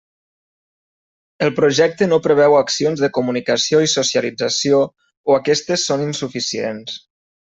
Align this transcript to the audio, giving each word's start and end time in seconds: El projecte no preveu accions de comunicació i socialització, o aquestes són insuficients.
El 1.47 1.51
projecte 1.59 2.07
no 2.13 2.17
preveu 2.27 2.55
accions 2.61 3.03
de 3.05 3.11
comunicació 3.19 3.83
i 3.89 3.93
socialització, 3.93 4.81
o 5.33 5.37
aquestes 5.39 5.87
són 5.91 6.09
insuficients. 6.11 6.99